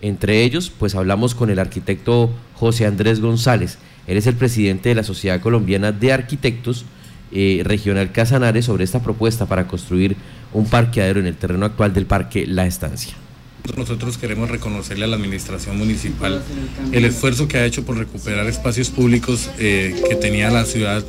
[0.00, 3.78] Entre ellos, pues hablamos con el arquitecto José Andrés González.
[4.06, 6.84] Él es el presidente de la Sociedad Colombiana de Arquitectos
[7.32, 10.16] eh, Regional Casanares sobre esta propuesta para construir
[10.52, 13.14] un parqueadero en el terreno actual del Parque La Estancia.
[13.76, 16.42] Nosotros queremos reconocerle a la administración municipal
[16.92, 21.04] el esfuerzo que ha hecho por recuperar espacios públicos eh, que tenía la ciudad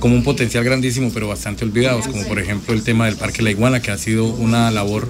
[0.00, 3.50] como un potencial grandísimo, pero bastante olvidados, como por ejemplo el tema del Parque La
[3.50, 5.08] Iguana, que ha sido una labor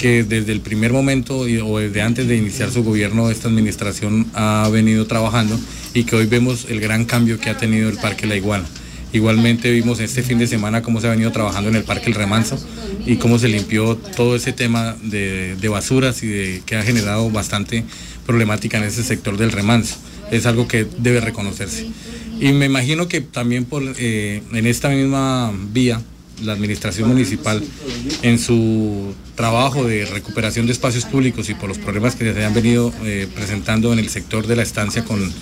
[0.00, 4.66] que desde el primer momento o desde antes de iniciar su gobierno esta administración ha
[4.72, 5.60] venido trabajando
[5.92, 8.64] y que hoy vemos el gran cambio que ha tenido el Parque La Iguana.
[9.12, 12.14] Igualmente vimos este fin de semana cómo se ha venido trabajando en el Parque El
[12.14, 12.58] Remanso
[13.04, 17.84] y cómo se limpió todo ese tema de, basuras y de, que ha generado bastante
[18.24, 19.96] problemática en ese sector del remanso.
[20.30, 21.86] Es algo que debe reconocerse.
[22.40, 26.00] Y me imagino que también por, eh, en esta misma vía,
[26.42, 27.62] la administración municipal,
[28.22, 32.54] en su trabajo de recuperación de espacios públicos y por los problemas que se han
[32.54, 35.32] venido eh, presentando en el sector de la estancia con,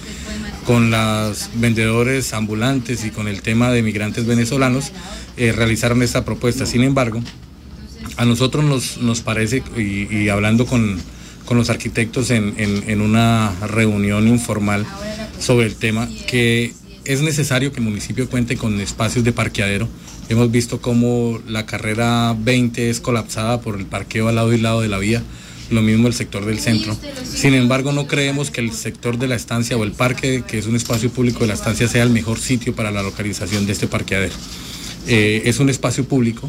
[0.66, 4.92] con los vendedores ambulantes y con el tema de migrantes venezolanos,
[5.36, 6.66] eh, realizaron esta propuesta.
[6.66, 7.20] Sin embargo,
[8.16, 10.98] a nosotros nos, nos parece, y, hablando con,
[11.50, 14.84] los arquitectos en, en una reunión informal
[15.40, 16.74] sobre el tema, que
[17.08, 19.88] es necesario que el municipio cuente con espacios de parqueadero.
[20.28, 24.82] Hemos visto cómo la carrera 20 es colapsada por el parqueo al lado y lado
[24.82, 25.22] de la vía,
[25.70, 26.94] lo mismo el sector del centro.
[27.24, 30.66] Sin embargo, no creemos que el sector de la estancia o el parque, que es
[30.66, 33.86] un espacio público de la estancia, sea el mejor sitio para la localización de este
[33.86, 34.34] parqueadero.
[35.06, 36.48] Eh, es un espacio público.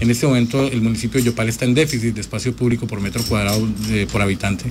[0.00, 3.22] En este momento el municipio de Yopal está en déficit de espacio público por metro
[3.22, 3.66] cuadrado
[4.12, 4.66] por habitante.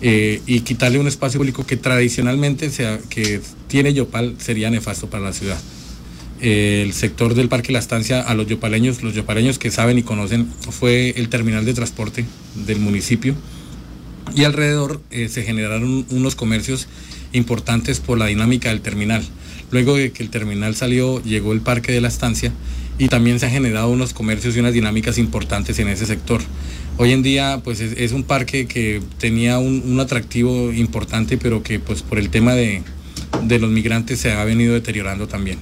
[0.00, 5.22] Eh, y quitarle un espacio público que tradicionalmente sea, que tiene Yopal sería nefasto para
[5.22, 5.58] la ciudad.
[6.40, 10.48] El sector del Parque La Estancia a los yopaleños, los yopaleños que saben y conocen,
[10.70, 12.24] fue el terminal de transporte
[12.66, 13.34] del municipio
[14.34, 16.88] y alrededor eh, se generaron unos comercios
[17.32, 19.24] importantes por la dinámica del terminal.
[19.70, 22.52] Luego de que el terminal salió, llegó el Parque de la Estancia
[22.98, 26.40] y también se han generado unos comercios y unas dinámicas importantes en ese sector.
[26.98, 32.02] Hoy en día pues es, un parque que tenía un, atractivo importante, pero que pues
[32.02, 32.82] por el tema de,
[33.58, 35.58] los migrantes se ha venido deteriorando también.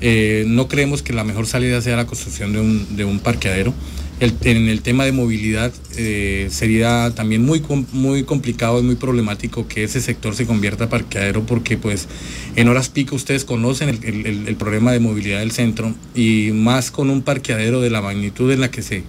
[0.00, 2.52] Eh, no creemos que la mejor salida sea la construcción
[2.96, 3.72] de un, parqueadero.
[4.20, 7.62] en el tema de movilidad eh, sería también muy,
[7.92, 12.08] muy complicado y muy problemático que ese sector se convierta a parqueadero porque pues
[12.56, 17.10] en horas pico ustedes conocen el, el problema de movilidad del centro y más con
[17.10, 19.04] un parqueadero de la magnitud en la que se,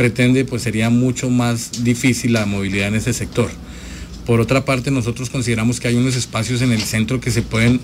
[0.00, 3.50] pretende, pues sería mucho más difícil la movilidad en ese sector.
[4.24, 7.82] Por otra parte, nosotros consideramos que hay unos espacios en el centro que se pueden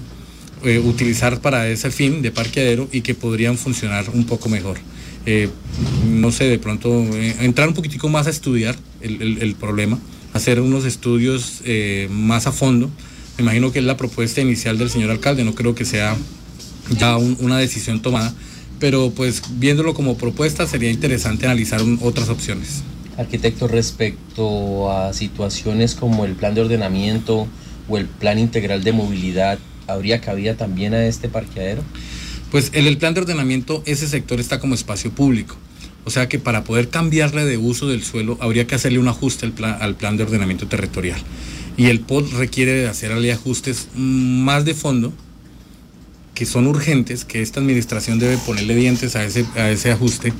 [0.66, 4.78] eh, utilizar para ese fin de parqueadero y que podrían funcionar un poco mejor.
[5.25, 5.49] Eh,
[6.09, 9.97] no sé, de pronto eh, entrar un poquitico más a estudiar el, problema,
[10.32, 11.62] hacer unos estudios
[12.10, 12.91] más a fondo.
[13.38, 16.16] Me imagino que es la propuesta inicial del señor alcalde, no creo que sea
[16.99, 18.34] ya una decisión tomada,
[18.81, 22.82] pero pues viéndolo como propuesta sería interesante analizar otras opciones.
[23.16, 27.47] Arquitecto, respecto a situaciones como el plan de ordenamiento
[27.88, 31.82] o el plan integral de movilidad, ¿habría cabida también a este parqueadero?
[32.50, 35.56] Pues en el plan de ordenamiento ese sector está como espacio público.
[36.04, 39.44] O sea que para poder cambiarle de uso del suelo habría que hacerle un ajuste
[39.44, 41.20] al plan, al plan de ordenamiento territorial.
[41.76, 45.12] Y el POD requiere de hacerle ajustes más de fondo
[46.36, 50.34] que son urgentes, que esta administración debe ponerle dientes a ese, a ese ajuste,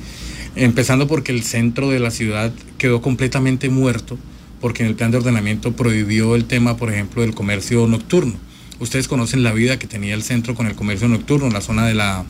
[0.55, 4.17] empezando porque el centro de la ciudad quedó completamente muerto,
[4.61, 8.35] porque en el plan de ordenamiento prohibió el tema, por ejemplo, del comercio nocturno.
[8.79, 11.95] Ustedes conocen la vida que tenía el centro con el comercio nocturno, la zona de
[11.95, 12.25] la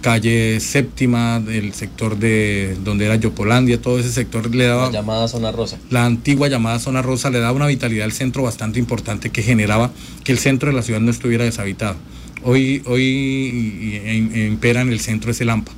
[0.00, 4.86] calle séptima, del sector de donde era Yopolandia, todo ese sector le daba...
[4.86, 5.78] La llamada zona rosa.
[5.90, 9.90] La antigua llamada zona rosa le daba una vitalidad al centro bastante importante que generaba
[10.24, 11.96] que el centro de la ciudad no estuviera deshabitado.
[12.44, 14.00] Hoy, hoy
[14.34, 15.72] impera en el centro ese Lampa.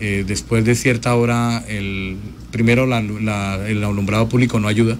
[0.00, 2.16] Eh, después de cierta hora, el,
[2.50, 4.98] primero el alumbrado público no ayuda.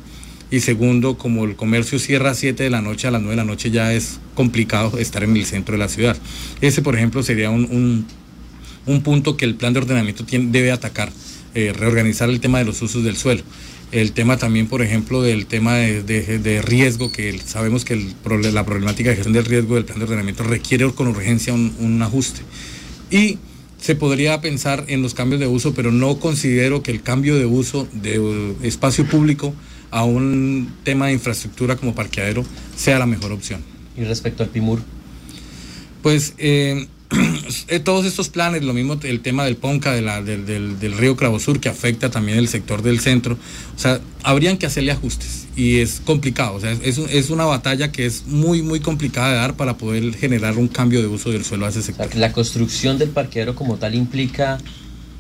[0.53, 3.43] Y segundo, como el comercio cierra a 7 de la noche, a las 9 de
[3.43, 6.17] la noche ya es complicado estar en el centro de la ciudad.
[6.61, 8.07] Ese, por ejemplo, sería un,
[9.03, 11.11] punto que el plan de ordenamiento debe atacar,
[11.55, 13.43] eh, reorganizar el tema de los usos del suelo
[13.93, 17.95] el tema también, por ejemplo, del tema de, riesgo, que sabemos que
[18.53, 22.41] la problemática de gestión del riesgo del plan de ordenamiento requiere con urgencia un, ajuste.
[23.11, 23.39] Y
[23.79, 27.45] se podría pensar en los cambios de uso, pero no considero que el cambio de
[27.45, 29.55] uso de espacio público
[29.93, 32.45] a un tema de infraestructura como parqueadero
[32.75, 33.63] sea la mejor opción.
[33.97, 34.81] ¿Y respecto al PIMUR?
[36.03, 36.89] Pues eh,
[37.69, 41.17] eh, todos estos planes, lo mismo el tema del Ponca, de la, del, del, río
[41.39, 43.37] Sur, que afecta también el sector del centro,
[43.77, 47.93] o sea, habrían que hacerle ajustes y es complicado, o sea, es, es una batalla
[47.93, 51.45] que es muy, muy complicada de dar para poder generar un cambio de uso del
[51.45, 52.09] suelo a ese sector.
[52.17, 54.59] La construcción del parqueadero como tal implica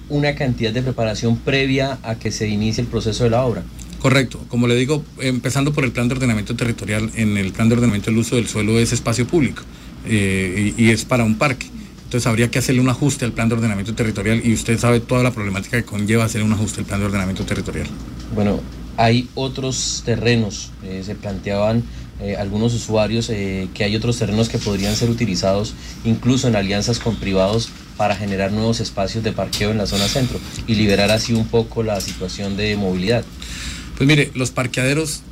[0.08, 3.62] una cantidad de preparación previa a que se inicie el proceso de la obra.
[4.02, 7.76] Correcto, como le digo, empezando por el plan de ordenamiento territorial, en el plan de
[7.76, 9.62] ordenamiento del uso del suelo es espacio público
[10.06, 11.68] eh, y, es para un parque.
[12.02, 15.22] Entonces habría que hacerle un ajuste al plan de ordenamiento territorial y usted sabe toda
[15.22, 17.86] la problemática que conlleva hacer un ajuste al plan de ordenamiento territorial.
[18.34, 18.60] Bueno,
[18.96, 21.84] hay otros terrenos, eh, se planteaban
[22.20, 27.14] eh, algunos usuarios que hay otros terrenos que podrían ser utilizados incluso en alianzas con
[27.14, 31.46] privados para generar nuevos espacios de parqueo en la zona centro y liberar así un
[31.46, 33.24] poco la situación de movilidad.
[33.96, 35.22] Pues mire, los parqueaderos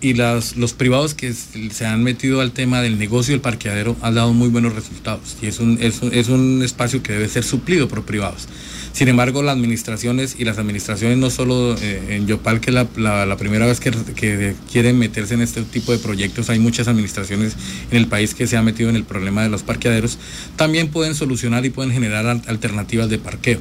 [0.00, 4.14] y las, los privados que se han metido al tema del negocio del parqueadero han
[4.14, 7.88] dado muy buenos resultados y es un, es es un espacio que debe ser suplido
[7.88, 8.48] por privados.
[8.92, 13.26] Sin embargo, las administraciones y las administraciones, no solo eh, en Yopal, que es la,
[13.26, 17.54] la, primera vez que, que, quieren meterse en este tipo de proyectos, hay muchas administraciones
[17.90, 20.18] en el país que se han metido en el problema de los parqueaderos,
[20.56, 23.60] también pueden solucionar y pueden generar alternativas de parqueo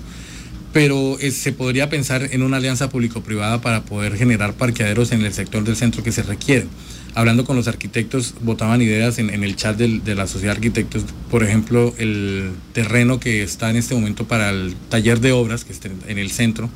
[0.74, 5.34] pero eh, se podría pensar en una alianza público-privada para poder generar parqueaderos en el
[5.34, 6.70] sector del centro que se requieren.
[7.16, 11.44] Hablando con los arquitectos, votaban ideas en, el chat de la sociedad de arquitectos, por
[11.44, 15.90] ejemplo, el terreno que está en este momento para el taller de obras, que está
[16.08, 16.70] en el centro,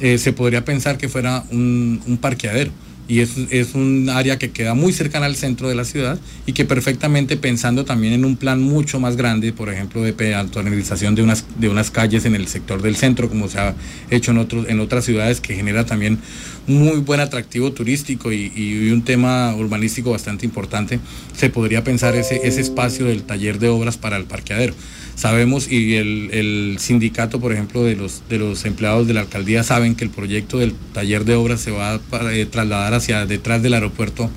[0.00, 2.72] eh, se podría pensar que fuera un parqueadero
[3.06, 6.52] y es, es, un área que queda muy cercana al centro de la ciudad y
[6.52, 11.22] que perfectamente pensando también en un plan mucho más grande, por ejemplo, de peatonalización de
[11.22, 13.74] unas, de unas calles en el sector del centro, como se ha
[14.10, 16.18] hecho en, otros, en otras ciudades, que genera también
[16.66, 21.00] muy buen atractivo turístico y, un tema urbanístico bastante importante,
[21.36, 24.74] se podría pensar ese, ese espacio del taller de obras para el parqueadero.
[25.14, 29.94] Sabemos y el, sindicato, por ejemplo, de los, de los empleados de la alcaldía saben
[29.94, 32.00] que el proyecto del taller de obras se va a
[32.32, 34.30] eh, trasladar hacia detrás del aeropuerto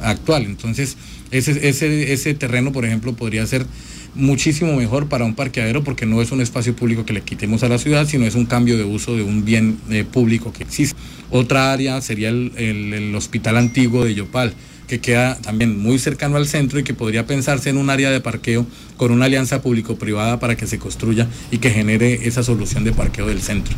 [0.00, 0.44] actual.
[0.44, 0.96] Entonces,
[1.30, 3.66] ese, ese, ese terreno, por ejemplo, podría ser
[4.16, 7.68] muchísimo mejor para un parqueadero porque no es un espacio público que le quitemos a
[7.68, 10.98] la ciudad, sino es un cambio de uso de un bien eh, público que existe.
[11.30, 14.54] Otra área sería el, el hospital antiguo de Yopal
[14.86, 18.20] que queda también muy cercano al centro y que podría pensarse en un área de
[18.20, 18.66] parqueo
[18.96, 23.26] con una alianza público-privada para que se construya y que genere esa solución de parqueo
[23.26, 23.74] del centro.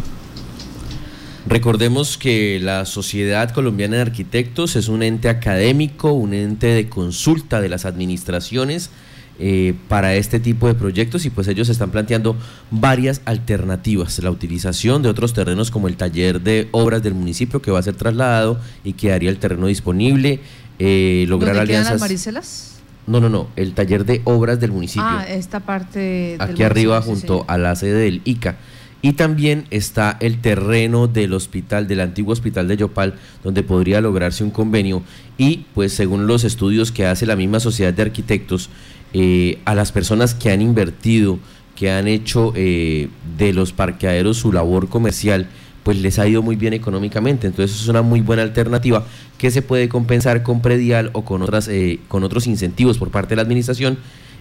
[1.47, 7.63] Recordemos que la Sociedad Colombiana de Arquitectos es un ente académico, un ente de consulta
[7.63, 8.91] de las administraciones
[9.39, 12.37] eh, para este tipo de proyectos y pues ellos están planteando
[12.71, 17.71] varias alternativas, la utilización de otros terrenos como el taller de obras del municipio que
[17.71, 20.41] va a ser trasladado y quedaría el terreno disponible,
[20.79, 21.93] eh, lograr ¿Dónde alianzas.
[21.93, 22.79] Las Maricelas?
[23.07, 25.03] No, no, no, el taller de obras del municipio.
[25.07, 26.37] Ah, esta parte.
[26.39, 28.57] Aquí arriba, junto a la sede del ICA.
[29.01, 33.15] Y también está el terreno del hospital, del antiguo hospital de Yopal,
[33.45, 35.03] donde podría lograrse un convenio.
[35.39, 38.69] Y, pues, según los estudios que hace la misma sociedad de arquitectos,
[39.15, 41.39] eh, a las personas que han invertido,
[41.77, 45.49] que han hecho eh, de los parqueaderos su labor comercial,
[45.83, 47.47] pues les ha ido muy bien económicamente.
[47.47, 49.07] Entonces es una muy buena alternativa
[49.39, 53.31] que se puede compensar con predial o con, otras, eh, con otros incentivos por parte
[53.31, 53.99] de la administración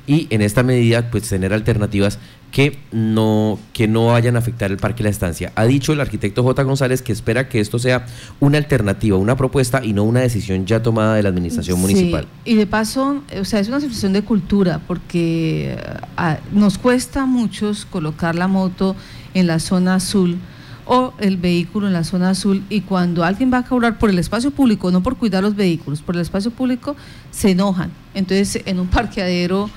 [0.08, 2.18] y en esta medida pues tener alternativas
[2.52, 5.52] que no, que no vayan a afectar el parque y la estancia.
[5.56, 6.64] Ha dicho el arquitecto J.
[6.64, 8.06] González que espera que esto sea
[8.40, 12.26] una alternativa, una propuesta y no una decisión ya tomada de la administración municipal.
[12.46, 15.78] Y de paso, o sea, es una situación de cultura porque
[16.16, 18.96] ah, nos cuesta a muchos colocar la moto
[19.34, 20.38] en la zona azul
[20.86, 24.18] o el vehículo en la zona azul y cuando alguien va a cobrar por el
[24.20, 26.96] espacio público, no por cuidar los vehículos, por el espacio público,
[27.30, 27.92] se enojan.
[28.14, 29.70] Entonces, en un parqueadero,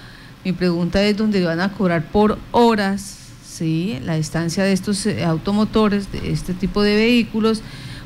[0.45, 3.99] mi pregunta es dónde van a cobrar por horas, ¿sí?
[4.05, 7.63] la distancia de estos eh, automotores, de este tipo de vehículos,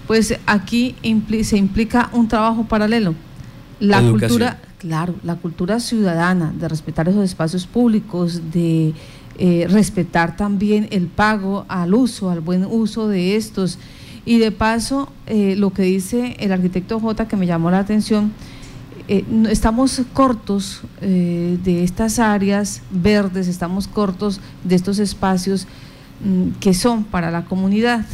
[0.07, 0.97] pues aquí
[1.43, 3.15] se implica un trabajo paralelo.
[3.81, 8.95] La cultura, claro, la cultura ciudadana de respetar esos espacios públicos, de
[9.39, 13.79] eh, respetar también el pago al uso, al buen uso de estos.
[14.27, 18.33] Y de paso, eh, lo que dice el arquitecto J, que me llamó la atención,
[19.09, 25.67] eh, estamos cortos de estas áreas verdes, estamos cortos de estos espacios
[26.25, 28.05] mm, que son para la comunidad.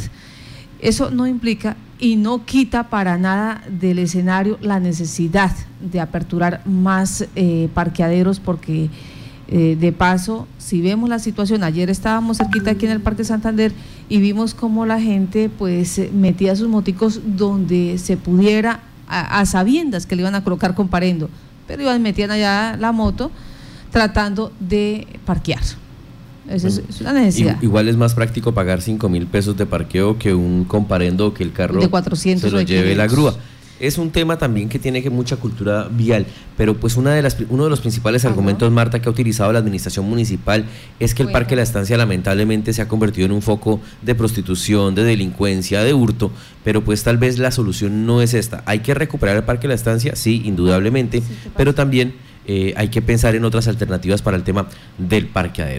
[0.80, 7.26] Eso no implica y no quita para nada del escenario la necesidad de aperturar más
[7.75, 8.88] parqueaderos porque
[9.52, 13.73] eh, de paso, si vemos la situación, ayer estábamos cerquita aquí en el Parque Santander
[14.09, 18.78] y vimos cómo la gente pues eh, metía sus moticos donde se pudiera,
[19.10, 21.28] a, sabiendas que le iban a colocar comparendo,
[21.66, 23.30] pero iban, metían allá la moto,
[23.90, 25.62] tratando de parquear.
[26.48, 27.60] Esa es, una necesidad.
[27.62, 31.52] Igual es más práctico pagar 5 mil pesos de parqueo que un comparendo que el
[31.52, 33.36] carro de 400 se lo lleve la grúa
[33.80, 37.37] es un tema también que tiene que mucha cultura vial, pero pues una de las,
[37.49, 40.66] uno de los principales argumentos, Marta, que ha utilizado la administración municipal
[41.00, 44.94] es que el Parque La Estancia lamentablemente se ha convertido en un foco de prostitución,
[44.94, 46.30] de delincuencia, de hurto,
[46.62, 48.62] pero pues tal vez la solución no es esta.
[48.66, 51.22] Hay que recuperar el Parque La Estancia, sí, indudablemente,
[51.56, 52.14] pero también
[52.46, 54.66] eh, hay que pensar en otras alternativas para el tema
[54.99, 55.78] del parqueadero.